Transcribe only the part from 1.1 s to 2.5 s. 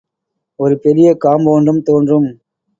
காம்பவுண்டும் தோன்றும்.